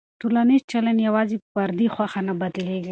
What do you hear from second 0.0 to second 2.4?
ټولنیز چلند یوازې په فردي خوښه نه